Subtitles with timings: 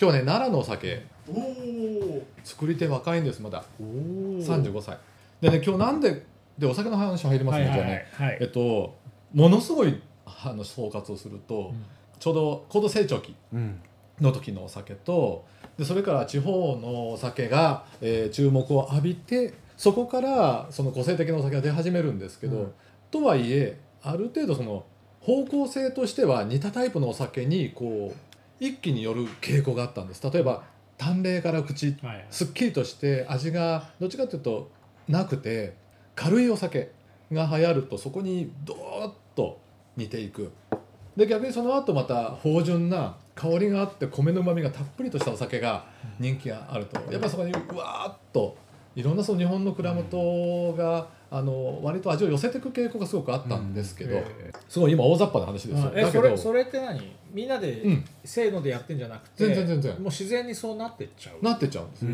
[0.00, 1.04] 今日ね奈良のお酒
[2.42, 3.62] 作り手若いんですまだ。
[3.78, 3.86] おお
[4.38, 4.96] 35歳。
[5.42, 6.24] でね今日なんで
[6.56, 8.38] でお酒の話入りますね、はいはいじゃあねはい。
[8.40, 8.96] えっと
[9.34, 11.84] ものすごいあの総括をすると、うん。
[12.18, 13.78] ちょうど高度成長期うん。
[14.22, 15.44] の時のお酒と
[15.76, 22.72] でそれから地方のお酒が、えー注目を浴びてそこからその個性的なお酒が出始めるんですけど、うん。
[23.10, 24.86] とはいえある程度その
[25.20, 28.29] 方向性としては似たタイプのお酒にこう
[28.60, 30.30] 一気による傾向があったんです。
[30.30, 30.62] 例えば
[30.98, 31.96] 淡麗から口。
[32.02, 34.70] はいすっきりとして味がどっちかというと
[35.08, 35.74] なくて
[36.14, 36.92] 軽いお酒
[37.32, 39.58] が流行るとそこにドーッと
[39.96, 40.52] 似ていく。
[41.16, 45.86] で逆にその後また芳醇な香りがあって米のうまみがたっぷりとしたお酒が
[46.18, 47.00] 人気があると。
[47.10, 48.56] やっぱりそこにうわーっと
[48.96, 55.92] いろんなその日本の蔵元があの割と味を寄せていく傾向がすごくあったんですけど、えすごい今大雑把な話ですよ。
[55.94, 57.00] えだけどそれそれって何？
[57.32, 58.04] みんなでうん。
[58.24, 61.44] せーのでやってんじゃなくて、全然全然もう自然にそうなってっちゃう？
[61.44, 62.04] なってっちゃうんです。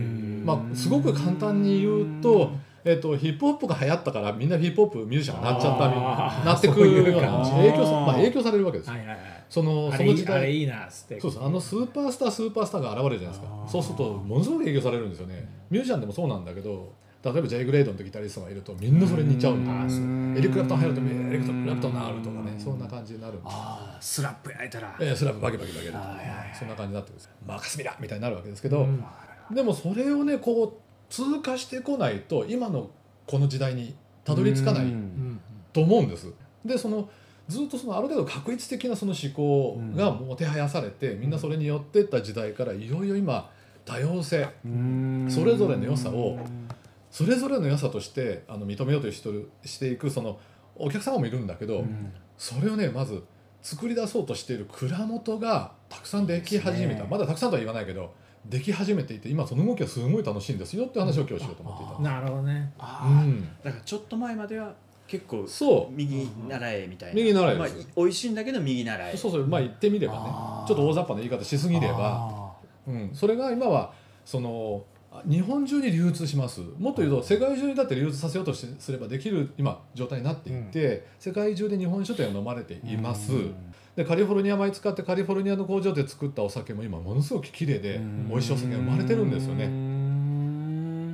[0.44, 2.50] まあ、すごく簡単に言うと,、
[2.84, 6.44] えっとヒップホップが流行ったからみんなヒップホップミュージシャンになっちゃったみあー。
[6.44, 7.50] なってくそういうような感じ。
[7.52, 8.92] 影響さ,、まあ、影響されるわけですよ。
[8.92, 10.38] はいはいはいそのその時代。
[10.38, 11.20] あれいいなっつって。
[11.20, 13.66] そうですあのスーパースタースーパースターが現れるじゃないですか。
[13.68, 15.48] そうするとものすごく影響されるんですよね。
[15.70, 16.92] ミュージシャンでもそうなんだけど
[17.24, 19.72] 例えば J グレードのギタリストがいるとみんなそれに似ちゃうんだ。
[19.72, 22.54] あーそうエリック・クラプトン入るとエリック・クラプトンがあるとかね。
[22.58, 24.96] そんな感じになるああスラップ焼いたら。
[25.00, 26.56] えースラブバキバキバキバキはいはいはい。
[26.58, 27.30] そんな感じになってくるんですよ。
[27.46, 29.04] マーカス・ミラーみたいになるわけですけど、うん。
[29.54, 30.72] でもそれをねこう
[31.08, 32.90] 通過してこないと今の
[33.26, 34.92] この時代にたどり着かない
[35.72, 36.32] と思うんです。
[36.64, 37.08] でその
[37.48, 43.50] ずっとそのある程度確一的なその思考がもてはやされて、みんなそれによってった時代からいよいよ今
[43.84, 45.26] 多様性うん。
[45.30, 46.38] それぞれの良さを
[47.10, 50.38] それぞれの良さとしてあの認めようとしてるしていくその
[50.74, 52.12] お客様もいるんだけど、うん。
[52.36, 53.22] それをねまず
[53.62, 57.08] 作り出そうとしている蔵元がたくさんでき始めた、ね。
[57.10, 58.12] まだたくさんとは言わないけど
[58.44, 62.02] でき始めていて今その動きがすごい楽しいんですよって話を今日しようと思っていた。
[62.02, 62.72] なるほどね。
[62.78, 64.74] ああうん、だからちょっと前までは
[65.06, 65.94] 結構そう。
[65.94, 67.14] 右習えみたいな。
[67.14, 69.16] 右習えまあ美味しいんだけど右習え。
[69.16, 70.20] そうそうまあ言ってみればね。
[70.66, 72.52] ちょっと大雑把な言い方しすぎれば、あ
[72.86, 73.92] うん、それが今は
[74.24, 76.60] そのあ日本中に流通します。
[76.78, 83.54] もっと言うと世界中にだって流通させようとしすればできる今状態になっていて、世界中で日本酒というのは飲まれてーいます、うん。
[83.94, 88.28] でカリフォルニア米使ってカリフォルニアの工場で作ったお酒も今ものすごく綺麗でうん。
[88.28, 89.54] 美味しいお酒が生まれてるんですよ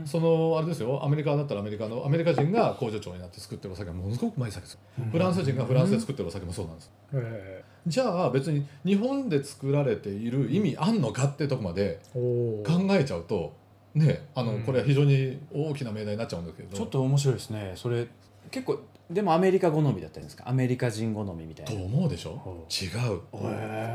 [0.03, 0.09] うねん。
[0.09, 4.79] そのあれですよアメリカだったらアメリカのアメリカ人が工場長になって作ってるお酒がものすごくうまい酒です。
[5.11, 6.91] フランス人がフランスで作ってるお酒もそうなんです。
[7.15, 7.65] え。
[7.87, 13.55] じゃあ別に日本で作られている意味あんのかってとこまで考えちゃうと
[13.95, 14.63] ねあのうん。
[14.63, 16.77] これは非常に大きな命題になっちゃうんですけど。
[16.77, 17.73] ちょっと面白いですね。
[17.77, 18.07] それ
[18.53, 18.79] 結構
[19.11, 20.49] でもアメリカ好みだったんですか。
[20.49, 22.31] アメリカ人好みみたいとな思うでしょ？
[22.31, 23.21] ほ違う。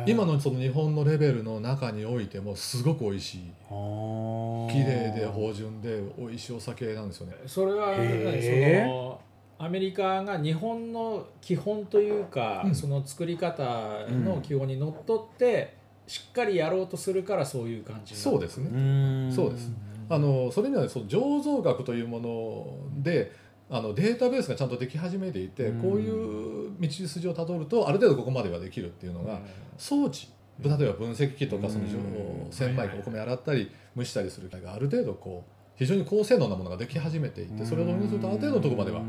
[0.05, 3.39] 今のその日本のレベルの中においてもすごく美味しい。
[3.69, 7.35] 綺麗で芳醇で美味しいお酒なんですよね。
[7.45, 9.21] それはその
[9.59, 12.75] アメリカが日本の基本というか、うん。
[12.75, 15.75] その作り方の基本にのっとって、
[16.05, 18.69] しっかりやろうとするからそういう感じそうですね。
[18.71, 19.31] うん。
[19.33, 19.71] そうです。
[20.09, 23.31] あのそれにはその醸造学というもので
[23.69, 25.81] あのデータベースがちゃんとでき始めていて、うん。
[25.81, 29.39] こういう道筋をたどるとある程度ここまではできるっていうのが、
[29.77, 30.29] 装置。
[30.59, 32.51] 例えば分析機とかそのうん。
[32.51, 39.03] 千枚機お米洗ったり蒸したりする機械がある程度こう非常に高性能なものができ始めていてそれを導入するとある程度のところまでは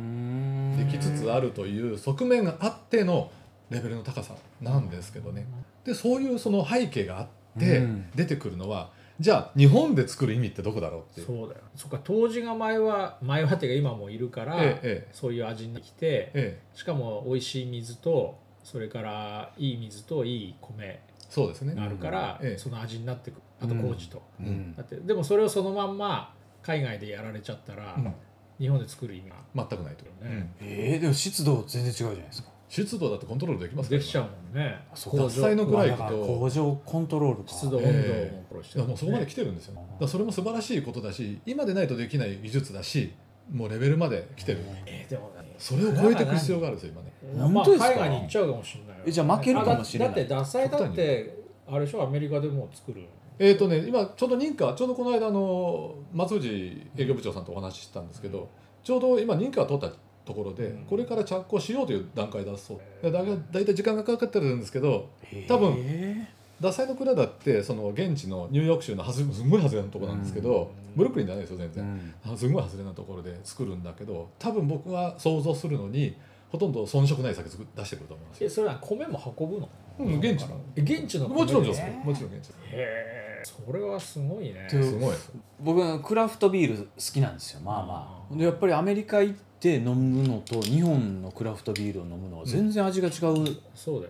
[0.77, 3.31] できつつあるという側面があっての
[3.71, 5.47] レベルの高さなんですけどね。
[5.85, 7.27] でそういうその背景があっ
[7.59, 8.11] てうん。
[8.15, 8.91] 出てくるのは
[9.21, 11.27] じゃあ日本で作る意味ってどこだろうっていう。
[11.27, 11.61] そうだよ。
[11.75, 16.61] そっか当時が前は前はっていうか今もいるから、ええそういう味になってきてええ。
[16.75, 21.75] しかも美味しい水とそれからいい水といい米そうですね。
[21.75, 22.59] があるから、ええ。
[22.59, 24.75] その味になってくあと麹と、うん。
[24.77, 28.15] だってでもそれをそのまんま海外でやられちゃったら、うん。
[28.61, 30.51] 日本で作る意味が全くないと、ねうん。
[30.61, 34.79] えー、でも湿度全然違うじゃないですか湿度だってコントロールできますできちゃううもんね。
[34.95, 37.49] そう工獺祭の蔵行くだからと工場コントロールか。
[37.49, 39.75] 湿度温度もえ殺していやもうそこまで来ててるんですよ。
[39.75, 43.13] だからそれも素晴らしいことだし今でないとできない技術だし
[43.53, 44.59] もうレベルまで来てる。
[44.87, 45.55] えーでもね。
[45.59, 47.51] それを超えていく必要があるんですよ今ね。
[47.51, 47.89] まあ本当ですか？
[47.89, 49.05] 海外に行っちゃうかもしれないよ。
[49.07, 50.09] えじゃあ負けるかもしれない。
[50.09, 53.07] あだだって獺祭だってあれでしょアメリカでもう作る
[53.41, 58.49] えーとね、今ちょうど認可ちょうどこの間あの松藤営業部長さんとお話ししたんですけど
[58.83, 59.97] ちょうど今認可を取った
[60.29, 60.85] ところで、うん。
[60.85, 62.79] これから着工しようという段階だそう。
[63.03, 65.09] でだだいたい時間がかかってるんですけど
[65.49, 66.29] 多分え
[66.61, 70.97] 獺祭の蔵だってその現地のニューヨーク州のはずすんごい外れのところなんですけど、うん。
[70.97, 72.35] ブルックリンじゃないですよ全ー然、うん。
[72.35, 76.15] あすんごい外れなところで作るんだけど多分僕が想像するのに
[76.51, 79.69] ほとんど遜色ない酒作出してくると思いますよ、えそれは米も運ぶの？
[79.99, 80.57] うん、現地の。
[80.77, 82.79] え現地の米もちろんですへもちろん現地えへ
[83.15, 84.67] えそれはすごいね。
[84.69, 85.17] とすごい
[85.61, 88.35] 僕はクラフトビール好きなんですよまあまあ。
[88.37, 93.45] でやっぱりアメリカ行って飲むのと日本のクラフトビールを飲むのは全然味が違うん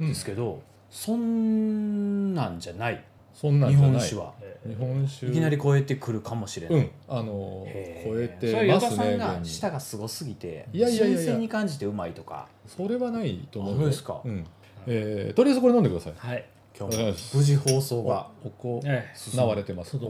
[0.09, 0.61] ですけど、
[0.91, 3.05] そんなんじゃない。
[3.35, 4.33] そんなん日本酒は。
[4.67, 5.27] 日本酒。
[5.29, 6.91] いきなり超えてくるかもしれない、うん。
[7.09, 12.49] あのへ超えそれてますは与田さんが舌がすごすぎていやいやいや新鮮に感じてうまいとか。
[12.67, 13.75] それはないと思う。
[13.75, 14.21] あそうですか。
[14.25, 14.45] うん。
[14.87, 16.15] えーとりあえずこれ飲んでください。
[16.17, 16.45] はい。
[16.79, 19.05] 今日無事放送がおこえ
[19.37, 19.97] なわれてます。
[19.97, 20.01] お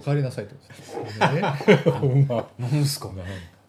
[0.00, 0.54] 帰りなさいと。
[0.54, 1.42] ですね。
[1.90, 2.46] ほんま。
[2.58, 3.10] なんすか？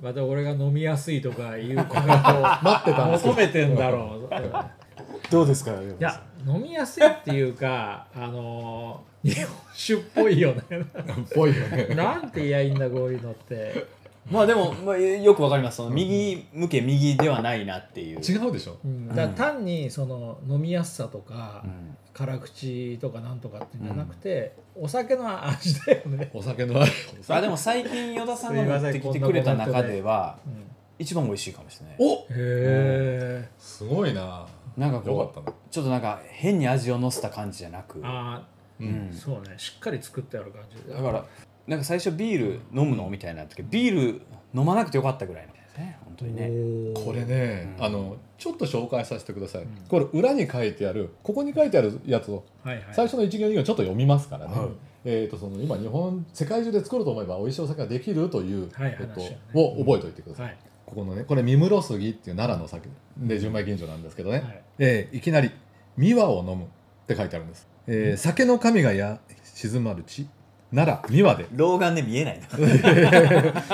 [0.05, 5.31] また俺が飲みやすいとかいうコメントを待ってたんですよ求めてんだろう。
[5.31, 10.61] どうですかいいや飲みやすいっていうか あの日本酒っぽいよね。
[11.33, 11.87] ぽいよね。
[11.97, 13.87] なんて言いやいいんだこういうのって、
[14.29, 15.77] まあでも、まあ、よくわかります。
[15.77, 18.77] その右向け右ではないなっていう、違うでしょ。
[18.83, 21.97] うん、だから単にその飲みやすさとか、うん。
[22.15, 26.91] 辛口とかなんとかっていうんじゃなくて、お酒の味だよね、お酒のある
[27.27, 30.63] あでも最近与田さんが持ってきてくれた中ではうん、
[30.97, 31.95] 一番美味しいかもしれない。
[31.99, 34.47] おへえ、すごいな。
[34.77, 35.57] なんかこうよかったな。
[35.69, 37.99] ちょっとなんか変に味を乗せた感じじゃなく。
[38.01, 38.47] あ
[38.79, 39.09] ううん。
[39.09, 39.55] んあそうね。
[39.57, 41.25] しっかり作ってある感じだから
[41.67, 43.09] なんか最初ビール飲むの？
[43.09, 44.21] みたいになったけどビール
[44.53, 45.97] 飲まなくてよかったぐらいのですね。
[46.05, 46.93] 本当にね。
[46.93, 47.83] これね、うん。
[47.85, 52.85] あのちょっと紹介させてください、んこれ裏に書いてあるここに書いてあるやつをはいはい。
[52.93, 54.69] 最初の一行二行ちょっと読みますからね、はい。
[55.05, 58.95] えー、とその今日本世界中で作ろうと思えば美味しいお酒ができるというこはい。
[58.95, 59.39] 話をね。
[59.53, 60.57] とを覚えておいてください、はい。
[60.85, 64.63] ここのねこれ三室杉っていう奈良の酒で純米吟醸なんですけどね、はい。
[64.79, 65.51] えーいきなり
[65.97, 66.67] 「三輪を飲む」っ
[67.07, 70.27] て書いてあるんです、えー酒の神がや静まる地
[70.73, 71.47] 奈良三輪で。
[71.53, 72.47] 老眼で見えないな。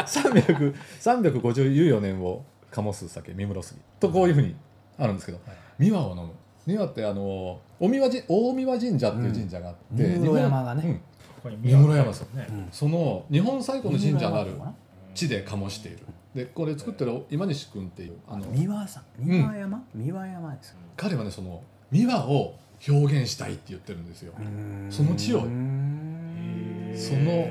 [0.03, 4.55] 300 354年を醸す酒三室杉とこういうふうに
[4.97, 5.39] あるんですけど
[5.77, 6.33] 三輪を飲む。
[6.65, 10.21] 三輪ってあの大三輪神大三輪神社っていう神社があって、うん。
[10.21, 11.01] 三室山がね。
[11.43, 12.47] 三室山ですね。
[12.49, 12.67] うん。
[12.71, 14.51] その日本最古の神社のある
[15.15, 15.99] 地で醸している。
[16.35, 19.03] でこれ作ってる今西君っていうあの三輪さん。
[19.17, 21.61] 三輪山、三輪山です彼はねその
[21.91, 22.55] 三輪を
[22.87, 24.33] 表現したいって言ってるんですよ。
[24.89, 26.20] その地をうん
[26.95, 27.47] その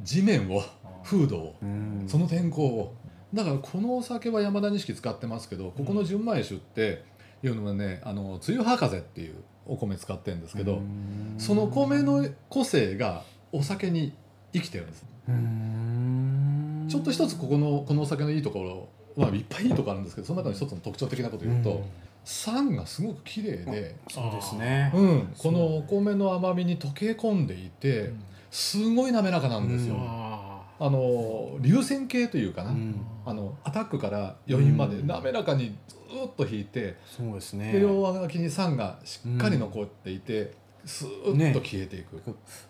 [0.00, 0.62] 地面を
[1.04, 2.04] 風土をうん。
[2.06, 2.94] その天候を。
[3.32, 7.04] だからこのお酒は山田錦使ってますけどここの純米酒って
[7.42, 9.34] いうのはねあの梅雨葉風っていう
[9.66, 11.34] お米使ってるんですけどうん。
[11.38, 14.14] その米の個性がお酒に
[14.52, 15.04] 生きてるんです。
[15.28, 16.86] うん。
[16.88, 21.84] ちょっと一つここのこのお酒のいいところまあいっぱいいいところあるんですけどその中の一つの特徴的なことを言うと、うん。
[22.24, 24.92] 酸がすごく綺麗で、そうですね。
[24.94, 30.00] うん、このお米の甘みに溶け込んでいて、うんすごい滑らかなんですよ、うん。
[30.06, 32.94] ああの流線形というかな、うん。
[33.26, 35.06] あのアタックから余韻までうん。
[35.06, 35.94] 滑らかにず
[36.26, 37.72] っと引いて、そうですね。
[37.72, 40.54] で両脇に酸がしっかり残っていて、
[40.84, 42.22] スーッと消えていく、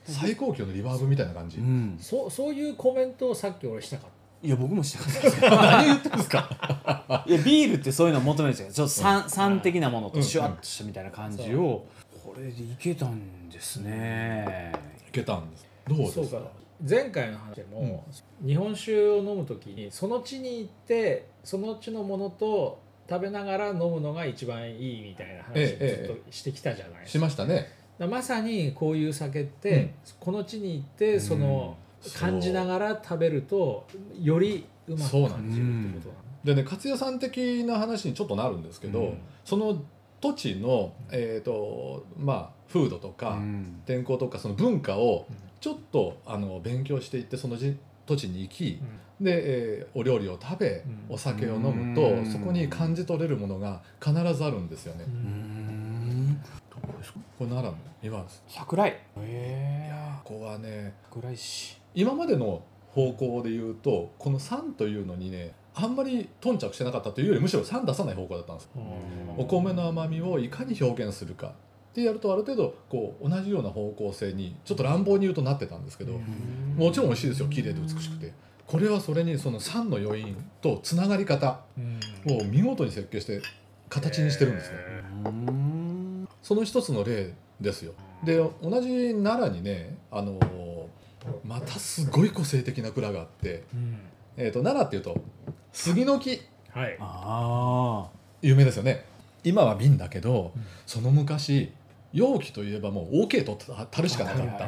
[0.04, 1.96] 最高級のリバーブみたいな感じ、うん。
[2.00, 4.10] ーそうそういうコメントをさっき俺したかっ
[4.42, 5.20] いや僕もしたかった。
[5.20, 7.25] で す何言ってんですか？
[7.26, 10.12] いやビールってそういうの求めるんですよちょっと酸,、酸的なものうん。
[10.12, 11.84] とシュワッとしたみたいな感じを、
[12.25, 14.72] これでいけたんですね。
[15.08, 16.26] いけたんですどうたですか？
[16.26, 16.50] そうか。
[16.88, 18.05] 前回の話でも、
[18.46, 22.81] 日本酒を飲む時にその地に行ってその地のものと
[23.11, 27.67] 食べながら飲むのが一番いいみたいな話ええをずっとしてきたじゃないですしか,、ましたね。
[27.99, 29.90] まさにこういう酒って、うん。
[30.20, 31.76] この地に行ってその、
[32.16, 33.85] 感じながら食べると
[34.21, 39.18] よりうまくそうなん感じるってことなのでね勝也さん的な話にちょっとなるんですけど、うん。
[39.45, 39.83] その
[40.21, 43.83] 土地の、えーとまあ、風土とか、うん。
[43.85, 48.80] 天候とかその文化をうんちょっとあの勉強していってそのじ土地に行き、
[49.20, 51.14] で、えーお料理を食べ、うん。
[51.14, 52.26] お酒を飲むと、うん。
[52.26, 55.04] そこに感じ取れるものが必ずあるんですよね。
[56.80, 57.18] こですか？
[57.38, 58.42] これ奈良の今です。
[58.48, 58.90] 桜井。
[58.90, 59.92] へえ
[60.24, 61.80] ここはね桜井市。
[61.94, 68.70] 今までの方向で言うとこの酸というのにねあんまり頓着してなかったというよりむしろ酸出さない方向だったんです。
[69.36, 71.52] お米の甘みをいかに表現するか
[71.99, 76.76] ってやるとある程度こう同じような方向性にちょっと乱暴に言うとなってたんですけど、うん。
[76.76, 77.49] もちろん美味しいですよ。
[77.49, 78.33] 綺麗で美しくて。
[78.67, 82.40] これはそれにその酸の余韻とつながり方うん。
[82.40, 83.40] を見事に設計して
[83.88, 84.76] 形にしてるんですね、
[85.25, 86.28] うん。
[86.43, 87.95] その一つの例ですよ。
[88.23, 90.38] で同じ奈良にねあの
[91.45, 93.99] またすごい個性的な蔵があって、うん。
[94.37, 95.21] えー、と奈良っていうと
[95.73, 96.40] 杉の木。
[96.71, 96.97] はい。
[97.00, 98.09] あ
[98.43, 99.05] 有名ですよね。
[99.45, 100.62] 今は瓶だけど、うん。
[100.85, 101.73] その昔
[102.12, 103.58] 容器といえばもう OK と
[103.90, 104.64] 樽しかなかった、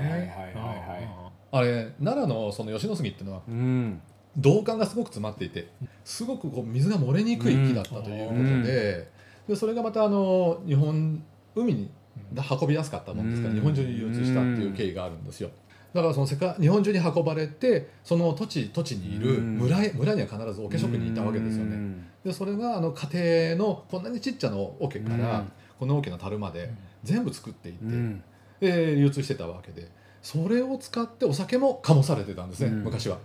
[1.53, 4.03] あれ奈良のその吉野杉っていうのはあうん。
[4.37, 5.69] 銅管がすごく詰まっていて
[6.05, 9.11] すごくこう水が漏れにくい木だったということで,、
[9.49, 11.21] でそれがまたあの日本
[11.57, 11.91] 海に
[12.33, 13.61] だ運びやすかったもんですからうん。
[13.61, 15.51] 日本中に流通したっていう経緯があるんですよ。
[15.93, 19.59] だからその世界日本中に運ばれてその土地土地にいるうん。
[19.59, 21.75] 村へ村には必ず桶職人いたわけですよね。
[21.75, 22.07] うん。
[22.25, 25.53] でそれがあの家庭のこんなにちっちゃな桶から、うん。
[25.81, 26.71] この大きな樽まで
[27.05, 28.23] 全部作っていって、うん。
[28.61, 29.91] で流通してたわけで
[30.23, 32.85] それを使ってお酒も醸されてたんですね、うん。
[32.85, 33.19] 昔は。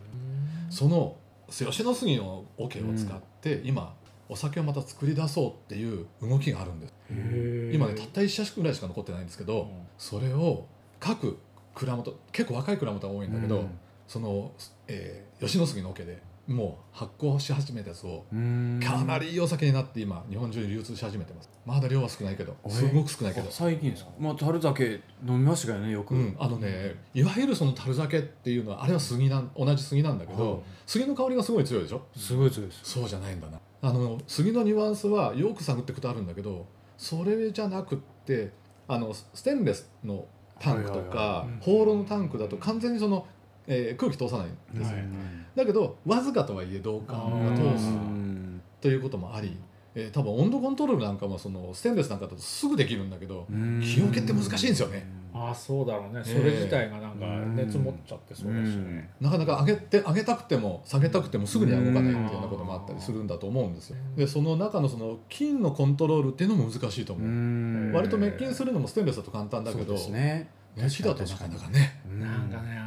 [0.69, 1.17] その
[1.49, 3.93] 吉野杉の桶を使って、今
[4.27, 6.93] お酒をまた作り出そうっていう動きがあるんです。
[7.73, 10.65] 今ねたった1社ぐらいしか残ってないんですけど、それを
[10.99, 11.37] 各
[11.75, 13.67] 蔵元結構若い蔵元が多いんだけど、
[14.07, 14.51] その、
[14.87, 18.79] えー吉野杉の桶でもう発酵し始めたやつをうん。
[18.83, 21.49] かなりいいお酒になって今日本中に流通し始めてます。
[21.65, 22.69] まだ量は少ないけどえ？
[22.69, 23.49] すごく少ないけど。
[23.49, 24.11] あ最近ですか？
[24.19, 30.61] まあ樽酒飲みましたけどねよく、うん、あのねいわゆるその樽酒っていうのはあれは杉なん同じ杉なんだけど、はい。
[30.85, 32.01] 杉の香りがすごい強いでしょ？
[32.15, 32.81] すごい強いです。
[32.83, 33.59] そうじゃないんだな。
[33.81, 38.51] あの杉のニュアンスはよく探っていくとあるんだけどそれじゃなくって
[38.87, 40.25] あのステンレスの
[40.59, 41.47] タンクとかはいはいはい。
[41.47, 41.59] うん。
[41.59, 43.27] ホーローのタンクだと完全にその、
[43.67, 45.05] えー空気通さないんですよ、はい。
[45.55, 47.87] だけどわずかとはいえ導管が通す。
[47.87, 48.61] うん。
[48.81, 49.57] ということもあり、
[49.95, 53.79] えー多分温度コントロールなんかもそのステンレスなんかだとすぐできるんだけどうん。
[53.81, 55.05] 日よけって難しいんですよね。
[55.33, 56.23] ああそうだろうね。
[56.25, 59.09] ええそれ自体がなんか熱持っちゃってそうだしね。
[59.19, 63.97] なかなか上げて上げたくても下げたくてもすぐには動かないっていうようなこともあったりするんだと思うんですよ。
[64.15, 67.91] でその中のその菌のコントロールっていうのも難しいと思う、うん。
[67.93, 70.49] 割と滅菌するのもステンレスだと簡単だけそうどですね。
[70.77, 72.01] 熱だとなかなかね。
[72.17, 72.84] なんかね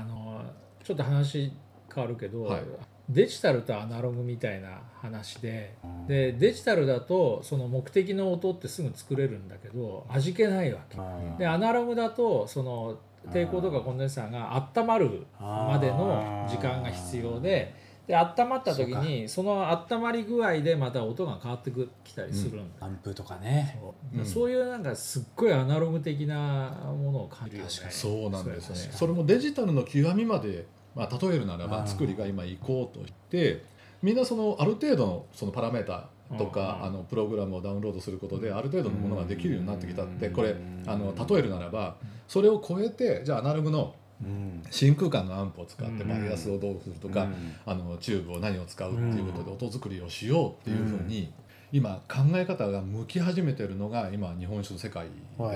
[0.88, 1.52] ちょっと話
[1.94, 2.62] 変わるけど、はい。
[3.10, 10.96] デジタルとアナログみたいな話でうんでデジタルだとその目的の音ってすぐ作れるんだけど味気ないわけ。
[10.96, 12.98] うんでアナログだとその
[13.30, 17.74] 抵抗とかコンデンサーが温まるまでの時間が必要で
[18.06, 23.78] で温まった時にその温まり具合でまた音が変わってくきたりするんだ、アンプとかね。
[23.78, 24.18] そう。
[24.18, 24.26] うん。
[24.26, 27.70] そういうなんかすっごいアナログ的なものを感じるよね。
[27.70, 28.92] 確かにそうなんですよね。
[28.96, 30.66] それもデジタルの極みまで、
[30.98, 33.62] まあ、例えるならば作りが今行こうとして
[34.02, 36.86] みんなそのある程度のそのパラメータとかうん。
[36.88, 40.34] あのプログラムをダウンロードすることである程度のものができるようになってきたってうん。
[40.34, 44.62] これあの例えるならばそれを超えてじゃあアナログのうん。
[44.70, 46.08] 真空管のアンプを使ってうん。
[46.08, 47.54] バイアスをどうするとか、うん。
[47.64, 51.32] あのチューブを何を使うっていうことで音作りをしようっていうふうに、
[51.70, 55.10] 今考え方が向き始めてるのが今日本酒の世界で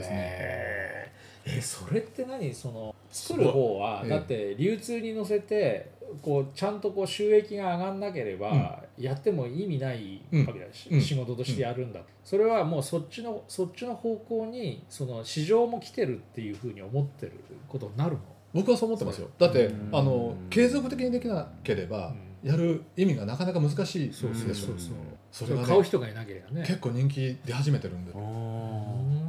[0.04, 0.12] すね。
[0.12, 1.58] えー。
[1.58, 2.54] えそれって何？
[2.54, 11.00] その作る方はええだって流通に乗せてこうちゃんとこう収益が上がんなければやっても意味ないわけだし、うん。
[11.00, 17.33] 仕事としてやるんだ、それはもうそっちのそっちの方向にその市場も来てるっていうふうに思ってる
[17.69, 18.19] ことになるの？
[18.52, 19.28] 僕はそう思ってますよ。
[19.38, 19.88] だってうん。
[19.90, 24.95] あの継続的にできなければやる意味がなかなか難しいでしょそうそうそうそう。
[25.31, 26.62] それがね買う人がいなければね。
[26.66, 28.12] 結構人気出始めてるんで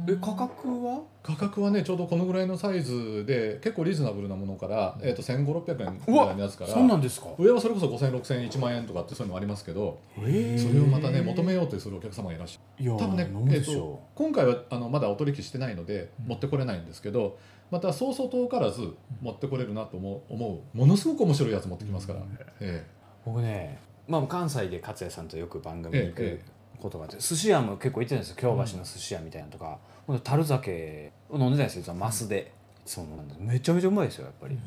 [0.08, 1.00] え価格は？
[1.22, 7.28] 価格はねちょうどこのぐらいのサイズで結構リーズナブルなものから、えー、と1500600円ぐらいのやつからそうなんですか？
[7.38, 10.58] 上はそれこそ5000、6000円、1万円とかってそういうのもありますけど、え。
[10.58, 12.90] それをまたね、求めようとするお客様がいらっしゃる。
[12.96, 16.28] 多分ねえーと今回はあのまだお取引してないのでうん。
[16.28, 17.38] 持ってこれないんですけど、
[17.70, 22.20] またそうそう遠からず持ってこれるなと思う思うものすごく面白いやつ持ってきますから、
[22.60, 22.84] え
[23.24, 26.53] 僕ね、まあ、関西で勝也さんとよく番組に行くええ
[26.84, 28.36] ことがあって、寿司屋も結構行ってるんですよ。
[28.36, 32.52] 京橋の寿司屋みたいなのとか、ほんで樽酒を飲んでたんですよマスで、
[32.84, 33.40] そうなんです。
[33.40, 34.58] めちゃめちゃうまいですよやっぱり、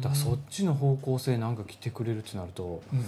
[0.00, 3.04] だからそっちの方向性なんか来てくれるってなるとえうん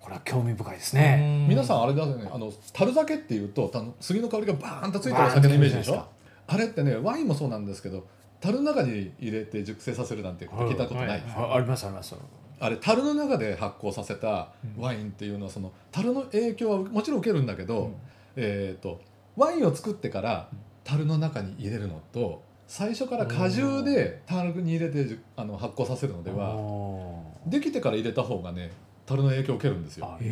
[0.00, 2.28] これは興味深いですね、皆さんあれだね。
[2.32, 6.04] あの樽酒っていうとた杉の香りがバーンとついてるお酒のイメージでしょ？
[6.48, 8.04] あれってねワインもそうなんですけど
[8.40, 11.22] 樽の中に入れて熟成させるなんて聞いたことない、はい。
[11.36, 12.16] あありますあります
[12.62, 17.94] あれ樽の中で発酵させたワインっていうのはその樽の影響はもちろん受けるんだけど、うん。
[18.36, 19.00] えー、と
[19.36, 20.48] ワインを作ってから
[20.84, 26.54] 樽の中に入れるのと最初から果汁で樽に入れてあの発酵させるのでは
[27.46, 28.70] できてから入れた方がね
[29.06, 30.16] 樽の影響を受けるんですよ。
[30.16, 30.22] 香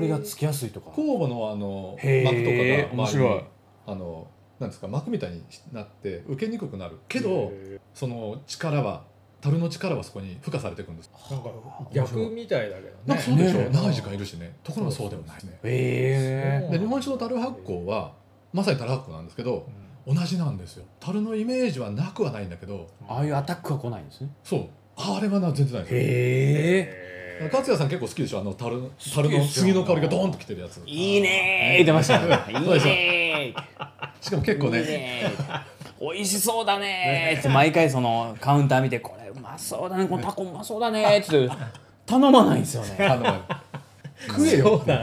[0.00, 0.90] りがつきやすいとか。
[0.90, 3.26] 酵母のあの膜とかが面白い。
[3.26, 3.42] 周りに
[3.88, 4.26] あの
[4.60, 5.42] なんですか膜みたいに
[5.72, 7.00] なって受けにくくなる。
[7.08, 9.02] けどへその力は
[9.46, 11.10] 樽の力はそこに付加されていくんです。
[11.14, 11.32] ー。
[11.32, 11.50] なんか
[11.92, 12.30] 逆。
[12.30, 12.92] みたいだけどね。
[13.06, 13.68] なんかそうでしょ、ね。
[13.72, 14.56] 長い時間いるしね。
[14.64, 15.58] ところがそうでもないですね。
[15.62, 18.12] ええで日本酒の樽発酵は
[18.52, 19.68] まさに樽発酵なんですけど
[20.06, 20.84] 同じなんですよ。
[20.98, 24.30] 樽のイメージはなくはないんだけどああいうアタックは来ないんですね。
[24.42, 24.66] そう。
[24.96, 26.00] あれはな全然ないですよ。
[26.00, 26.02] へ
[27.02, 30.80] え勝也さん結構好きでしょあの樽樽の杉の香りがドーンときてるやつ。
[30.86, 31.76] いいねー。
[31.76, 32.18] 言ってました。
[32.20, 33.54] ねいいそうで
[34.20, 35.66] しかも結構ーいいねねー。
[36.14, 37.38] 美味しそうだねー。
[37.38, 39.15] って毎回そのカウンター見てこ
[39.52, 40.06] まそうだね。
[40.06, 41.04] このタコうまそうだね。
[41.04, 41.50] ーって。
[42.06, 42.96] 頼まないんですよね。
[43.06, 43.24] あの
[44.28, 44.78] 食えよ。
[44.78, 45.02] そうだ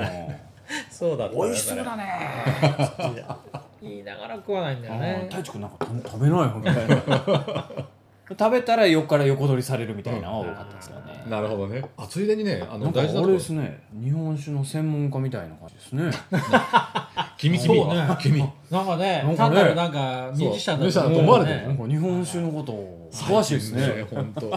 [0.89, 2.03] そうだ美味しそうだね。
[2.57, 3.35] ー
[3.81, 6.53] 言いながら食わないんだよあねー太一君なんか食食べないよ。
[6.55, 6.95] みたいな
[8.29, 11.83] 食べたら横から横取りされるみたいなのは多かったですよね、なるほどね。
[11.97, 13.21] あついでにねあの大事なとこ。
[13.27, 13.83] ろれですね。
[14.01, 16.11] 日本酒の専門家みたいな感じですね。
[17.37, 18.39] 君そうね君。
[18.71, 19.51] なんかねなんかね。
[19.51, 21.67] 単なるなんかミュージシャンだとね思われてる。
[21.67, 24.05] なんか日本酒のことを詳しいですね。
[24.09, 24.47] 本当。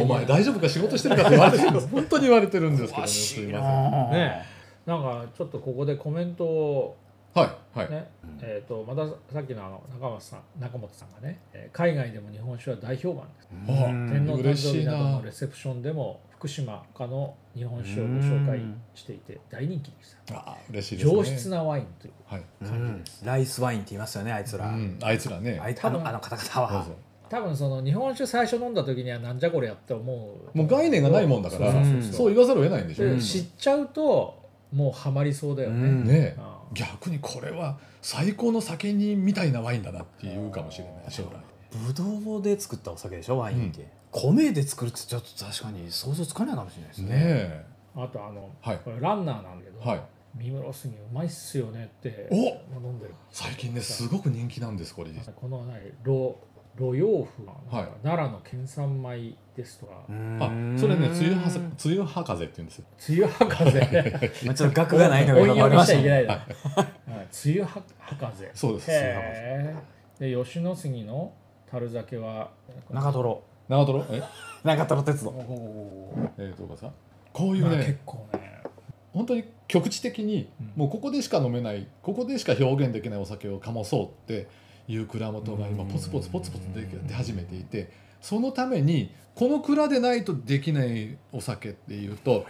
[0.00, 1.88] お前大丈夫か仕事してるかって言われてるんです。
[1.92, 4.42] 本当に言われてるんですけどね詳しいすいまなね。
[4.84, 7.07] なんかちょっとここでコメントをせん
[7.38, 7.90] はいはい。
[7.90, 8.08] ね、
[8.40, 13.48] えー、とまたさっきのあの中本さん中本さんがね、えー海外でも日本酒は大評判です。
[13.68, 15.10] あ天皇誕嬉しい生日などな。
[15.12, 18.60] のレセプションでも福島かの日本酒をご紹介
[18.94, 20.34] していて大人気でした。
[20.36, 21.14] あ嬉しいですね。
[21.14, 22.42] 上質なワインというはい。
[22.62, 24.98] うんライスワインって言いますよねあいつら、うん。
[25.02, 25.60] あいつらね。
[25.62, 26.86] あいつあのあの方々は。
[27.28, 30.02] 多分その日本酒最初飲んだ時にはなんじゃこれやって思
[30.54, 30.56] う。
[30.56, 31.72] もう概念がないもんだから。
[31.72, 32.28] そうそうそうそう。
[32.28, 33.08] 言わざるを得ないんでしょ。
[33.08, 36.04] で知っちゃうともうハマりそうだよね、うん。
[36.04, 40.94] ねああ逆にこれは最高の酒人みたいなワインだなっていうかもしれない。
[41.08, 41.30] 将来。
[41.86, 47.08] ブドウで作ったお酒でしょワインって、米で作るってちょっと確かに想像つかないかもしれないですね。
[47.08, 48.78] ねあとあの、はい。
[48.84, 50.00] これランナーなんだけど、はい。
[50.36, 52.36] 三室杉うまいっすよねってお！
[52.36, 53.14] 飲んでる。
[53.30, 56.34] 最近ねすごく人気なんですこれこのね露
[56.78, 62.84] 露養風はいか奈良の県産米ですとか、あそれね梅雨はさ梅雨は風って言うんですよ。
[63.08, 63.80] 梅雨は風
[64.46, 67.82] まあちょっと額がないのが音読みしちゃいけないいだ、はい、梅雨は
[68.20, 68.90] 風そうです
[70.20, 71.32] で吉野杉の
[71.70, 72.50] 樽酒は
[72.90, 73.42] 長瀞。
[73.68, 74.04] 長瀞？
[74.10, 74.22] え？
[74.64, 75.34] 長瀞鉄道。
[76.38, 76.90] えー、とかさ？
[77.32, 78.62] こういうまあね、結構ね。
[79.12, 80.72] 本当に局地的に、うん。
[80.76, 84.48] もうここでしか飲めないここでしか表現できないお酒を醸そうって
[84.88, 87.90] いう蔵元が今ポツポツポツポツ出出始めていて
[88.20, 92.46] そのためにこの蔵でないとできないお酒っていうと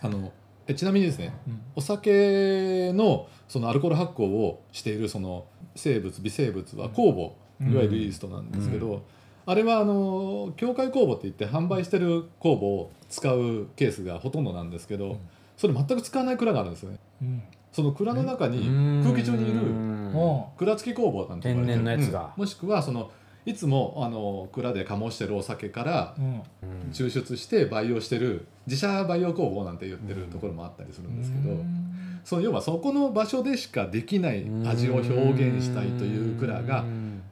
[0.00, 0.32] あの
[0.66, 1.60] えちなみにですねうん。
[1.76, 7.72] お酒のそのアルコール発酵をしているその生物微生物は酵母、うん。
[7.72, 9.02] いわゆるイーストなんですけど、
[9.46, 15.18] あれはあの境界酵母って言って販売してる酵母を使うケースがほとんどなんですけど、ん。
[15.56, 16.98] それ全く使わない蔵があるんですよね。
[17.22, 17.42] うん
[17.72, 18.68] その蔵の中に
[19.02, 19.62] 空気中にいる
[20.56, 22.32] 蔵付き酵母なんて天然のやつが。
[22.36, 22.42] うん。
[22.42, 23.10] もしくはその
[23.44, 26.42] いつもあの蔵で醸してるお酒からうん。
[26.92, 32.20] 抽出して培養してる自社培養酵母なんて言ってるところもあったりするんですけど、うん。
[32.24, 35.10] その要はそこの場所でしかできない味を表
[35.48, 36.84] 現したいという蔵が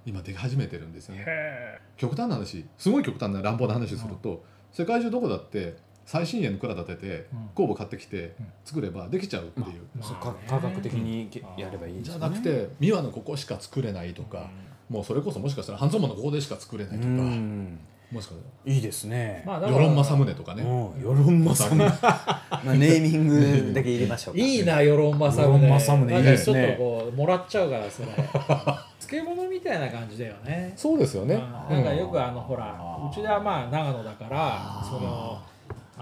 [0.06, 1.24] 今でき始めてるんですよね。
[1.26, 7.50] へ極端な話すごい極端な乱暴な話すると、世界中どこだって最新鋭の蔵建ててうん。
[7.54, 8.52] 酵母買ってきてうん。
[8.64, 9.66] 作ればできちゃうっていう、
[9.98, 12.00] まあ科学的にやればいいね。
[12.02, 14.50] じゃなくて三輪のここしか作れないとか、
[14.88, 17.78] もうそれこそもしかしたら半蔵門のここでしか作れないとか、うん。
[18.10, 18.38] もしかし
[18.74, 19.44] いいですね。
[19.46, 21.02] まあだからたら与論正宗とかね、うん。
[21.02, 24.40] 世論正宗まあネーミングだけ入れましょうか。
[24.40, 25.42] いいな、世論正宗。
[25.42, 28.08] 世論正宗なんいいですちょっとこう、もらっちゃうから、それ。
[29.00, 30.72] 漬物みたいな感じだよね。
[30.76, 31.76] そうですよね、うん。
[31.76, 32.76] なんかよくあの、ほら、
[33.08, 35.40] うちではまあ長野だから、その、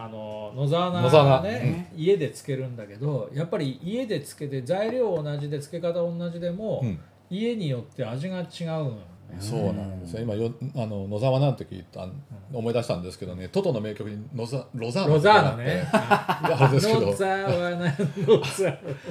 [0.01, 8.99] あの野沢菜をね、う、家で漬けるんだけどやっぱり家で漬けて材料同じで漬け方同じでも、うん、家によって味が違うの、
[9.41, 10.23] そうなんですよ。
[10.23, 12.09] 今よあの野沢菜の時あ
[12.53, 17.13] 思い出したんですけどね TOTO の名曲に野沢 Rosanna ってねあれですけど。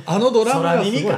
[0.06, 1.12] あのドラムがすごい、ね。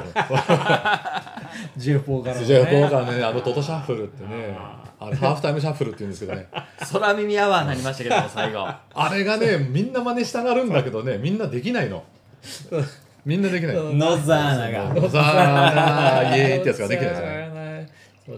[1.78, 4.58] J4 から、ね、J4 からねあの TOTO シャッフルってね
[5.00, 6.48] あれハーフタイムシャッフルって言うんですけどね。
[6.92, 8.68] 空耳アワーになりましたけど最後。
[8.94, 12.04] あれがねみんな真似したがるんだけどねみんなできないの。
[13.26, 17.50] みんなできないノザーナがノザーナイエーイってやつができないですね。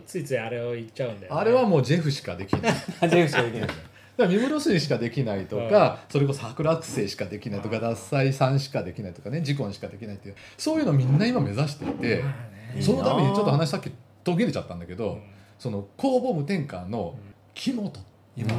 [0.05, 2.73] ついついあれを言っちゃうんだよ、ね、あれはもうジェフしかできない。
[3.09, 3.69] ジェフしかできない。
[4.17, 12.23] だミムロスにしかできないとか、それこそ桜惑星しかできないとか獺祭さんしかできないとかねジコンしかできないっていうそういうのみんな今目指していて、
[12.79, 13.91] そのためにちょっと話さっき
[14.23, 15.21] 途切れちゃったんだけど、うん。
[15.59, 17.15] その工房無添加の
[17.53, 17.91] 木本
[18.35, 18.49] 今、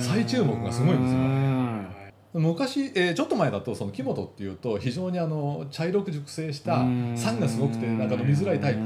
[0.00, 1.20] 再再注目がすごいんですよ。
[1.20, 6.84] よ昔、えーちょっと前だとその木本っていうと非常にあの茶色く熟成した
[7.16, 8.80] 酸がすごくてなんか飲みづらいタイプ。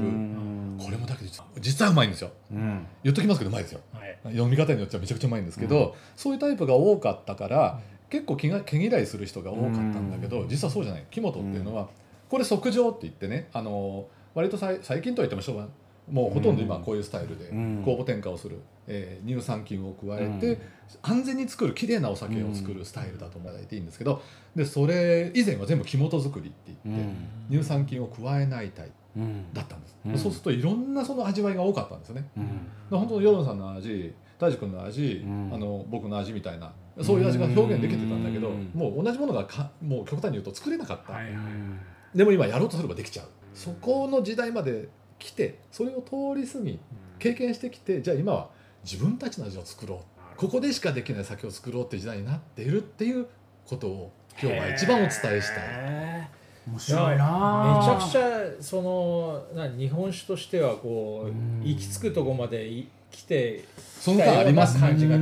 [0.83, 2.31] これもだけど実は実はうまいんですよ。
[2.51, 2.87] うん。
[3.03, 3.81] 言っときますけどうまいですよ。
[3.93, 4.17] はい。
[4.31, 10.49] 読み方によってはめちゃくちゃうまいんですけど、そういうタイプが多かったから、結構毛が毛嫌いする人が多かったんだけど、うん。
[10.49, 11.05] 実はそうじゃない。
[11.11, 11.89] 木本っていうのは、
[12.29, 15.71] これ即上って言ってねあの割とさい最近とは言ってもしょうがない。
[16.09, 17.83] もうほとんど今こういうスタイルでうん。
[17.85, 20.57] 酵母添加をする、えー乳酸菌を加えて、うん。
[21.03, 24.21] 安全に作る綺麗なお酒を作るスタイルだと思っていていいんですけど
[24.55, 27.05] でそれ以前は全部木本作りって言って、
[27.49, 29.53] 乳酸菌を加えないタイプうん。
[29.53, 30.17] だったんです、うん。
[30.17, 32.27] そうするといろんなその味わいが多かったんですよね。
[32.35, 32.47] うん。
[32.89, 35.51] で本当世論さんの味大地君の味、うん。
[35.53, 38.71] あの僕の味みたいなそういう味が表現できてたんだけど、うん。
[38.73, 42.17] もう同じものがかもう極端に言うと作れなかった、はいはい。
[42.17, 46.79] でも今やろうとすればできちゃうそこの時代まで来てそれを通り過ぎ
[47.19, 48.49] 経験してきてじゃあ今は
[48.83, 49.99] 自分たちの味を作ろう。
[50.37, 53.27] ここでしかできない酒を作ろうって時代になっているっていう
[53.67, 54.11] ことを
[54.41, 55.39] 今日は一番お伝えしたい。
[55.67, 56.27] へ
[56.67, 57.77] 面ー白いな。
[57.79, 61.61] めちゃくちゃそのな日本酒としてはこううん。
[61.63, 65.17] 行き着くとこまでい来てその他あります感じがあ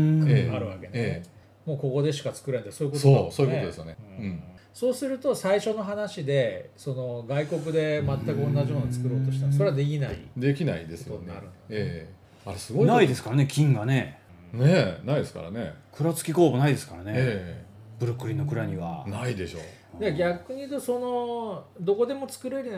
[0.60, 1.24] るわけね、え
[1.66, 2.68] もうここでしか作れない。
[2.68, 3.98] ってそういうことそうそういうことですよね。
[4.18, 4.26] うん。
[4.26, 4.44] うん
[4.80, 8.34] そうすると最初の話でその外国で全く同
[8.66, 10.12] じものを作ろうとしたらそれはできない。
[10.14, 11.20] えできないですよね。
[11.20, 11.48] ことになる。
[11.68, 12.50] ええ。
[12.50, 14.22] あれすごいないですからね金がね。
[14.54, 15.74] ねえないですからね。
[15.92, 17.66] 蔵付き工房ないですからね、え
[18.00, 19.04] ブルックリンの蔵には。
[19.06, 19.60] えないでしょ
[19.98, 20.00] う。
[20.00, 22.72] で逆に言うとそのどこでも作れる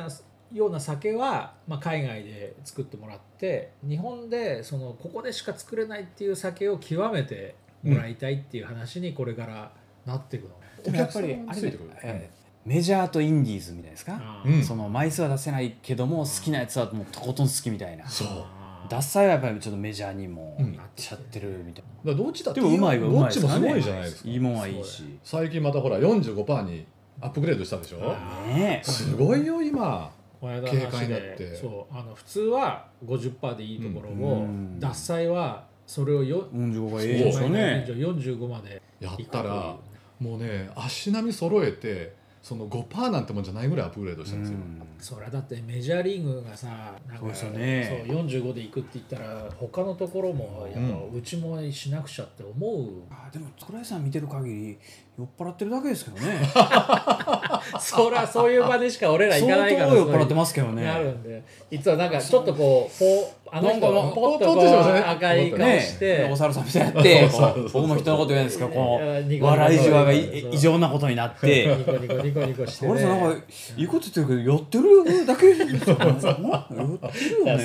[0.52, 9.72] ような酒は、まあ、海外で作ってもらって日本でそのここでしか作れないっていう酒を極めてもらいたいっていう話にこれから
[10.08, 12.30] なっていくの、でもやっぱりあれええ
[12.64, 18.08] メジャーとインディーズみたいですか、あうんその枚数は出せないけども好きなやつはもうとことん好きみたいな。
[18.08, 18.28] そう。
[18.28, 24.30] あ獺祭はやっぱりちょっとメジャーにもうんいっちゃってるみたいだからどっちだっな、てでもうまいはうどまいですからねっちもすごいじゃないですか。
[24.30, 25.04] いいもんはいいし。
[25.24, 26.86] 最近またほら45%に
[27.20, 28.00] アップグレードしたでしょ？
[28.04, 28.88] あねえ。
[28.88, 30.12] すごいよ今。
[30.40, 31.36] この間の軽快話になって。
[31.38, 31.56] で。
[31.56, 31.96] そう。
[31.96, 34.78] あの普通は50%でいいところを、うん。
[34.80, 37.86] 獺祭はそれをよ45がええでしょうね。
[37.88, 39.76] 45までやったら
[40.22, 44.58] もうね足並み揃えてその5%なんてもんじゃないぐらいアップグレードしたんですよ。
[45.00, 48.06] それはだってメジャーリーグがさなんかそうですよね。
[48.08, 54.78] そう45で行くって言ったら他のところもやっぱううちもしなくちゃって思う、あでも倉井さん見てる限り
[55.20, 56.40] 酔っ払ってるだけですけどね。
[57.80, 60.84] そりゃそういう場でしか俺ら行かないから相当酔っ払ってますけどね。
[60.84, 67.30] なるんでいつもなんかちょっとこうポあの人なんかもうポッとこう赤い顔ねして、お猿さんみたいになって
[67.74, 71.68] 僕も人のこと言うんですけどこいやニコニコう笑いじわが異常なことになって。
[71.68, 73.44] ニコニコニコニコして、俺ね、さなんか
[73.76, 75.54] いいこと言ってるけど酔ってるだけ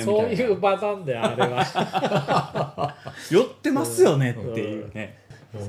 [0.03, 2.95] そういう場なんだよあれは。
[3.31, 5.26] 酔ってますよねっていうね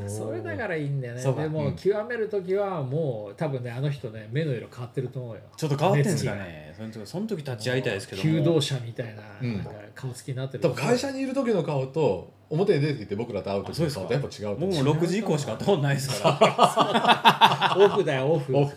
[0.09, 1.23] それだからいいんだよね。
[1.23, 1.77] でも、うん。
[1.77, 5.41] 極める時はもう多分ねあの人ね目の色変わってると思うよ。
[5.57, 8.31] ちょっと変わってんですかねその時立ち会いたいですけども。
[8.31, 9.55] 求道者みたいな,、うん。
[9.57, 10.63] なんか顔つきになってる。
[10.63, 14.85] 多分会社にいる時の顔と表に出てきて僕らと会う時の顔とやっぱ違うと思う。
[14.85, 17.77] 僕も6時以降しか会ったことないですから。
[17.85, 18.57] オフだよオフ。
[18.57, 18.77] オフ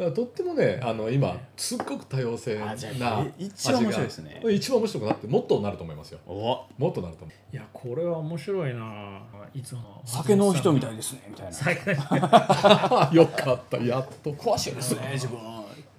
[0.00, 4.40] からとってもねあの今すっごく多様性なあじゃ味え一番面白いですね。
[4.42, 6.18] が一番面白くなってもっとなると思いますよ。
[6.26, 9.20] おもっとなると思いやこれは面白いな。
[9.52, 10.02] いつもの。
[10.06, 13.10] 酒の人みたいですねみたいな。
[13.12, 14.32] よかったやっと。
[14.32, 15.38] 詳しいですね自分。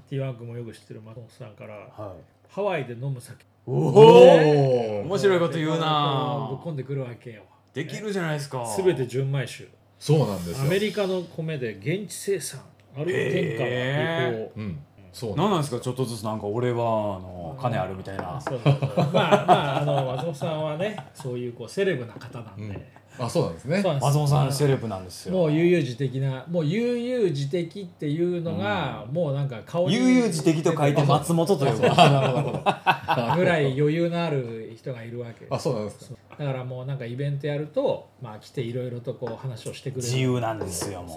[0.10, 1.76] ティワンクもよく知ってる松本さんから。
[1.76, 2.50] はい。
[2.50, 3.46] ハワイで飲む酒。
[3.68, 5.02] おお。
[5.06, 6.60] 面白いこと言うぶっな。
[6.64, 7.44] 込んでくるわけよ。
[7.74, 8.66] できるじゃないですか。
[8.76, 9.70] 全て純米酒。
[10.00, 10.66] そうなんですよ。
[10.66, 12.60] アメリカの米で現地生産
[12.96, 14.80] ある天下へは違法うん。
[15.14, 15.80] そうなん何なんですか？
[15.82, 16.86] ちょっとずつなんか俺はあ
[17.20, 18.40] の金あるみたいな。
[18.42, 18.90] そうそうそう。
[18.96, 19.12] まあ
[19.46, 22.82] まああの松本さんはねそういうこうセレブな方なんで、うん。
[23.20, 23.82] あそうなんですね。
[23.82, 24.06] そうなんです。
[24.06, 25.34] 松本さんセレブなんですよ。
[25.36, 29.96] もう悠々自適なもう悠々自適っていうのが、もうなんか顔に。
[29.96, 31.88] 悠々自適と書いて松本と呼ぶ。
[31.88, 32.60] あ なるほど。
[32.64, 40.08] なるほどぐらい余裕のある人がいるわけあそうなんですかだからもうなんかイベントやるとまあ来ていろいろとこう話をしてくれる。
[40.08, 41.08] 自由なんですよも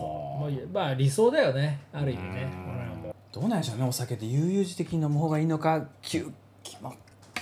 [0.40, 0.68] もうう。
[0.70, 1.80] まあ理想だよね。
[1.94, 2.48] ある意味ね。
[3.32, 5.88] どうなんでしょうねお酒って悠々自適に飲む方がいいのか。
[6.02, 6.30] きゅ
[6.62, 6.92] きも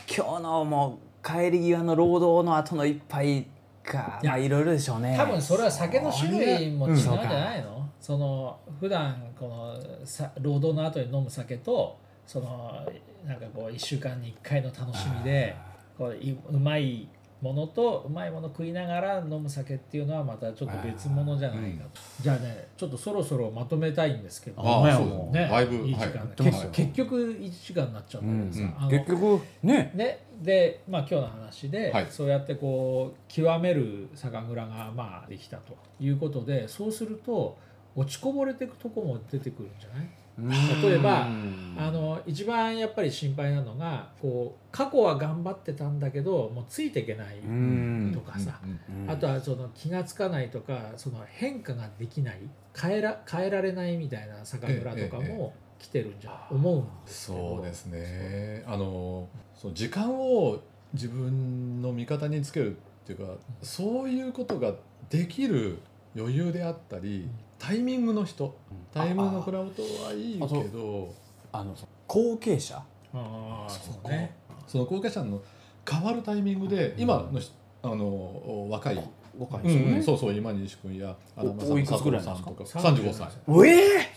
[0.06, 3.46] 今日のもう帰り際の労働の後の一杯
[3.82, 5.16] かいやまあいろいろでしょうね。
[5.18, 12.86] 多分それは酒の種類も違うんじゃないの、その普段このさ労働の後に飲む酒とその
[13.26, 15.56] なんかこう1週間に1回の楽しみで
[15.98, 17.08] こういうまい
[17.42, 25.48] ものとうまいもの食いながら飲む酒っていうのはまたちょっと別物じゃないかと、じゃあねちょっとそろそろまとめたいんですけどあそうもうね。
[25.50, 26.68] だいぶいい時間、はい。
[26.70, 29.92] 結局1時間になっちゃうんだけどさ、結局ね。
[29.94, 32.06] でで、まあ、今日の話で、はい。
[32.08, 37.58] そうやってこう極める酒蔵がまあできたということでそうすると
[37.96, 40.06] 落ちこぼれていくとこも出てくるんじゃない？
[40.38, 41.76] 例えばうん。
[41.78, 48.10] あの一番やっぱり心配なのがこう過去は頑張ってたんだけどもうついていけないうん。
[48.14, 49.10] とかさ、うん。
[49.10, 52.40] あとはその気がつかないとかその変化ができない
[52.78, 57.56] 変えら変えられないみたいな酒蔵とかも来てるんじゃ思うんですけど。
[57.56, 58.64] そうですね。
[58.66, 60.60] あのそう時間を
[60.94, 64.74] 自分の味方につけるっていうかそういうことが
[65.10, 65.78] できる
[66.16, 67.28] 余裕であったり
[67.62, 68.56] タイミングの人。
[68.92, 71.14] タイミングのクラウドはいいけど。
[71.52, 71.76] あの
[72.08, 72.74] 後継者？
[73.14, 74.34] ああそね。
[74.66, 75.40] その後継者の
[75.88, 78.96] 変わるタイミングで今の人あの若い、
[79.38, 80.02] 若うんうん。
[80.02, 82.64] そうそう今西君や荒間ささんとか。
[82.64, 83.28] 35歳。
[83.46, 84.08] うええ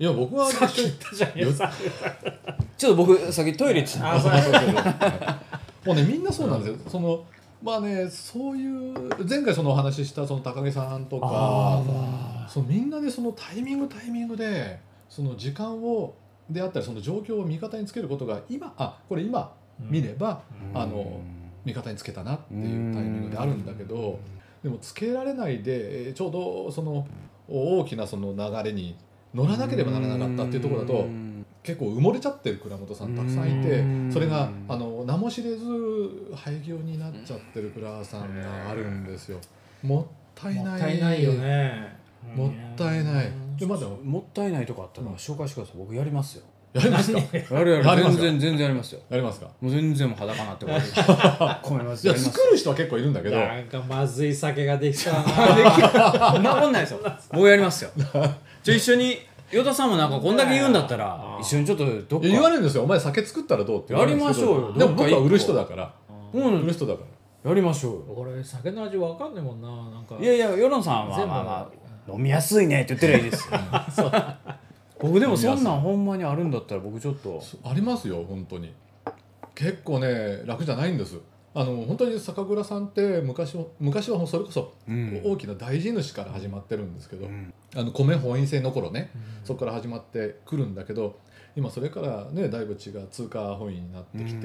[0.00, 1.72] いや僕はさっき言ったじゃんよさ
[2.76, 4.74] ちょっと僕先トイレちあそうそうそうそう。
[5.86, 7.24] もうねみんなそうなんですよ、その
[7.62, 8.92] まあねそういう
[9.28, 11.82] 前回そのお話ししたその高木さんとかあ
[12.48, 16.14] そのみんなでそのタイミングタイミングでその時間を
[16.50, 20.42] であったりその状況を味方につけることが今あこれ今見れば、
[20.74, 21.20] あの
[21.64, 24.18] 味方につけたなっていうタイミングであるんだけど
[24.62, 27.06] でもつけられないでえーちょうどその
[27.48, 28.96] 大きなその流れに
[29.34, 31.06] 乗らなければならなかったっていうところだと
[31.62, 34.10] 結構埋もれちゃってる倉本さんたくさんいてうん。
[34.12, 35.64] それがあの名も知れず
[36.34, 39.38] 廃業になっちゃってる蔵さんがあるんですよ。
[39.82, 40.64] もったいない。
[40.64, 41.97] もったいないよね
[42.34, 43.30] もったいない。
[43.58, 46.44] でまだもったいないとこあったら紹介してください僕やりますよ。
[46.74, 47.18] やりますか？
[47.56, 48.22] やるややりますよ。
[48.22, 49.00] 全然全然やりますよ。
[49.08, 49.46] やりますか？
[49.60, 53.36] もう全然もう裸なってこれ込 めますいや作る人は結構いるんだけど。
[53.36, 55.12] なんかまずい酒ができた。
[55.12, 57.00] なそんなことないですよ。
[57.32, 57.90] 僕やりますよ。
[57.96, 59.16] じゃあ一緒に
[59.50, 62.28] 与田さんもなんかこんだけ言うんだったら一緒にちょっとどっか。
[62.28, 62.82] 言われるんですよ。
[62.84, 64.52] お前酒作ったらどうって言われるんですけど。
[64.52, 64.78] やりましょうよ。
[64.78, 65.94] でも僕どっか一個は売る人だから。
[66.34, 66.62] うん。
[66.62, 67.00] 売る人だか
[67.44, 67.50] ら。
[67.50, 68.02] やりましょうよ。
[68.14, 70.16] 俺酒の味わかんねえもんななんか。
[70.20, 71.68] いやいや世論さんは全部まあまあ
[72.08, 73.48] 飲みやすいねって言ってりゃいいです
[74.00, 74.10] よ。
[75.00, 77.42] 僕でもそんなんほんまにあるんだったら僕ちょっと。
[77.64, 78.72] ありますよ本当に。
[79.54, 81.18] 結構ね楽じゃないんです。
[81.54, 85.22] あの本当に酒蔵さんって昔は昔はそれこそうん。
[85.24, 87.52] 大きな大地主から始まってるんですけど、うん。
[87.74, 89.20] あの米本位制の頃ね、うん。
[89.44, 91.18] そこから始まってくるんだけど
[91.56, 94.40] 今それからねだいぶ違う通貨本位になってきて、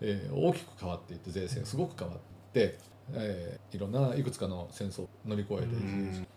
[0.00, 2.18] えー大きく変わっていって税制すごく変わっ
[2.52, 2.78] て、
[3.12, 5.56] えーいろんないくつかの戦争を乗り越え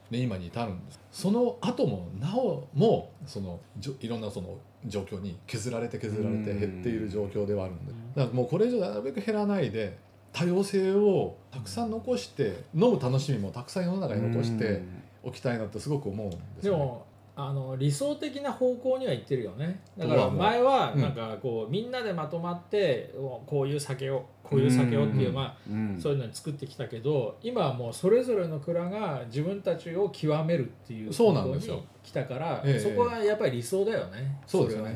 [0.10, 1.00] て、今に至るんです。
[1.12, 3.60] その後もなおもその
[4.00, 7.92] いろんなその状況に削られて削られてうん減っている状況ではあるんで。
[7.92, 8.14] うん。
[8.16, 9.98] だからもうこれ以上なるべく減らないで
[10.34, 14.82] 多様性をたくさん残して飲む楽しみもたくさん世の中に残して
[15.24, 16.80] おきたいなってすごく思うんですよ、ね。
[16.80, 17.06] でも
[17.40, 19.80] あの理想的な方向には行ってるよね。
[19.96, 21.02] だから前はうん。
[21.02, 23.14] なんかこうみんなでまとまって
[23.46, 25.36] こういう酒をこういう酒をっていううん。
[25.36, 26.00] まあうん。
[26.02, 31.76] そういうのに作ってきたけど今はもうそれぞれの蔵が自分たちを極めるっていうそうなんですよ。
[31.76, 32.80] に来たからええ。
[32.80, 34.42] そこはやっぱり理想だよね。
[34.48, 34.96] そうですよね。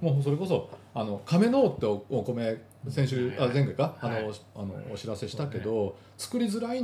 [0.00, 4.24] れはもうそれこそあの亀のっておお米先週あ前回か、あのはい
[4.54, 6.82] あのお知らせしたけど、作りづらい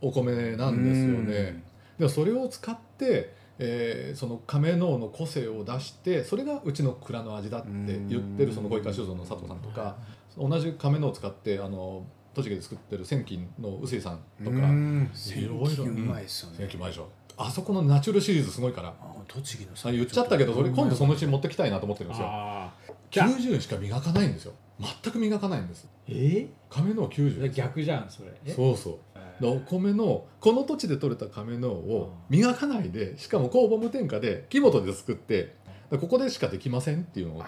[0.00, 1.62] お米なんですよね。
[1.98, 7.68] でもそれを使って、えーその亀のの個性を出してそれがうちの蔵の味だって
[8.08, 9.96] 言ってるその小川酒造の佐藤さんとか。
[10.38, 14.56] 同じ亀のを使ってあの栃木で作ってる千金の臼井さんとか。
[14.56, 15.10] うん。
[15.36, 16.58] いろいろうまいっすよね。
[16.58, 17.08] 千金前でしょ。
[17.36, 18.94] あそこのナチュルシリーズすごいから。
[19.00, 22.28] あ栃木のあ言っちゃったけどそれ今度そのうち持ってきたいなと思ってるんですよ。
[22.28, 25.88] ああじゃあ90しか磨かないんですよ全く磨かないんです。
[26.08, 26.48] え？
[26.70, 27.54] 亀の90です。
[27.54, 28.32] 逆じゃんそれ。
[28.44, 28.52] え？
[28.52, 28.98] そうそう。
[29.40, 35.56] でお米のこの土地で採れた亀のを磨かないでしかも酵母無添加で木本で作ってで
[35.90, 37.42] ここでしかできませんっていうのを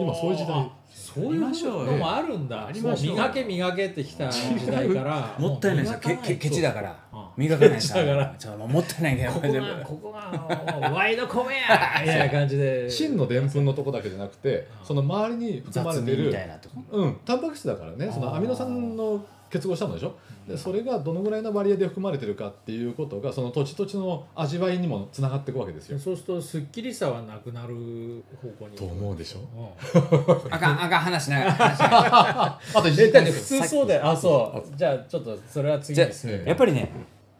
[0.00, 0.58] 今そういう時代。
[0.58, 2.66] あそういうのもあるんだ。
[2.66, 3.16] ありましょう。
[3.16, 5.34] もう磨け磨けってきた時代から。
[5.38, 6.96] もったいないですよけけケチだかから。
[7.12, 8.34] うん磨かないから。
[8.38, 9.32] ちょっともったいないけど
[9.84, 11.60] ここがここがワイド米や。
[12.02, 12.90] みたいな感じで。
[12.90, 16.34] 芯のでんぷんのとこだけじゃなくてその周りに含まれ雑てる
[16.90, 18.10] うんタンパク質だからね。
[18.12, 20.14] そのアミノ酸の結合したものでしょ？
[20.48, 25.98] でそれがどのぐらいの割合で含まれてるかっていうことがその土地土地の味わいにもつながっていくわけですよ。
[25.98, 27.74] そうするとすっきりさはなくなる
[28.40, 28.76] 方向に。
[28.76, 29.40] と思うでしょ？
[29.94, 30.52] うん。
[30.54, 34.08] あかんあかん話しない話しない あと一時普通そうだよ。
[34.08, 34.76] あそう。
[34.76, 36.90] じゃあちょっとそれは次じゃにすやっぱりね。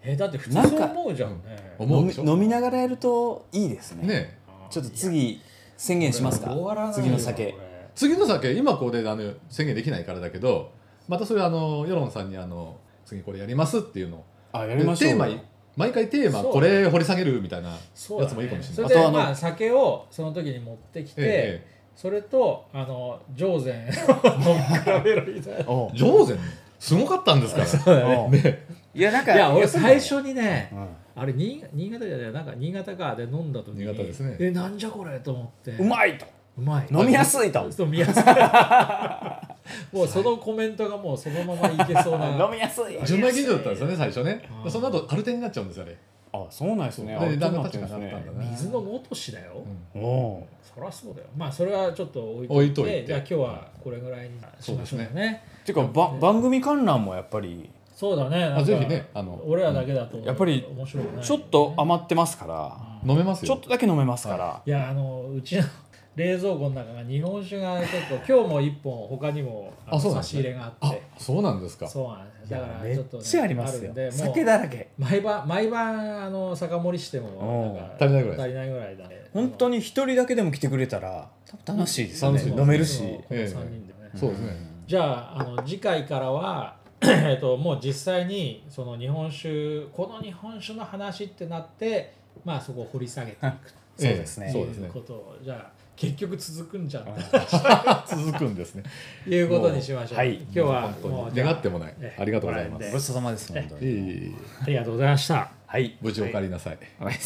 [0.05, 1.31] えだって普通そう思うじゃん。
[1.31, 2.25] ね飲み思うでしょ？
[2.27, 4.07] 飲みながらやるといいですね。
[4.07, 4.39] ね
[4.71, 5.41] ちょっと次
[5.77, 6.55] 宣言しますか？
[6.95, 7.55] 次の酒。
[7.95, 10.71] 次の酒今ここであの宣言できないからだけど
[11.09, 14.19] またそれあの世論さんにあの次これやりますっていうの。
[14.19, 15.43] をあやりましょうテーマ
[15.77, 25.65] 毎回テーマこれ掘り下げるみたいなやつもいいかもしれそないれでまあ酒をその時に持ってきて、えそれとあの上善飲み比べるみたいな。
[25.95, 26.39] 上善
[26.79, 28.21] すごかったんですから。
[28.21, 28.67] おうね。
[28.95, 30.89] いやなんかいや俺最初にねうん。
[31.15, 34.37] あれ新新潟じゃないなんか新潟かで飲んだ時に新潟ですね。
[34.41, 35.71] えなんじゃこれと思って。
[35.73, 36.27] うまいと。
[36.59, 36.89] うまい。
[36.91, 37.71] 飲みやすいと。
[37.73, 38.23] そう飲みやすい
[39.93, 42.29] もうそのコメントがもうそのままいけそうな。
[42.31, 42.99] 飲みやすい。
[43.05, 44.49] 純米吟醸だったんですよね最初ね。
[44.65, 44.71] うん。
[44.71, 45.99] その後アルテンになっちゃうんですよあれ。
[46.35, 47.13] あそうなんですね。
[47.13, 48.51] であだんだん立ちそうなってるんですねがなったんだな。
[48.51, 50.03] 水の元しだよ、うん。
[50.03, 51.27] おおそりゃそうだよ。
[51.37, 52.75] まあそれはちょっと置いといて。
[52.75, 53.05] といて。
[53.07, 55.45] じゃあ今日はこれぐらいにしましょうそうですね。
[55.65, 57.71] ていうかば番組観覧もやっぱり。
[57.95, 58.45] そうだね。
[58.45, 62.93] あぜひねあの俺らだけだとやっぱり面白いちょっと余ってますから。
[63.05, 63.49] 飲めますよ。
[63.49, 64.63] ちょっとだけ飲めますから。
[64.65, 65.65] いやあのうちの
[66.15, 71.03] 冷蔵庫の中が日本酒がちょっと今日も一本他にも差し入れがああって。
[71.17, 71.87] そうなんですか。
[71.89, 72.51] そうなんです。
[72.51, 73.95] だからめっちょっとねちゃありますよ。
[74.11, 74.91] 酒だらけ。
[74.99, 79.25] 毎晩毎晩あの酒盛りしてもなんか足りないぐらい足りないぐらいだね。
[79.33, 81.31] 本当に一人だけでも来てくれたら
[81.65, 82.43] 楽しいですよね。
[82.43, 82.99] 飲めるし。
[82.99, 83.45] そうこのええ。
[83.45, 84.11] 3人でね。
[84.15, 84.57] そうですね。
[84.87, 92.13] じゃああの次回からは えっともう実際にその日本酒この日本酒の話ってなって
[92.45, 94.53] まあそこを掘り下げていくそうですねええ。
[94.53, 94.89] そうですね。
[94.91, 97.05] ということをじゃあ結局続くんじゃん。
[97.05, 97.13] と
[98.17, 98.83] 続くんですね。
[99.27, 100.19] いうことにしましょう。
[100.19, 100.37] はい。
[100.37, 101.95] 今日はもう願ってもない。
[102.01, 102.21] ええ。
[102.21, 102.93] ありがとうございます。
[102.93, 104.35] ごちそうさまです本当に。
[104.63, 105.53] ありがとうございました。
[105.67, 105.97] はい。
[106.01, 107.17] 無事お帰りなさい、お願い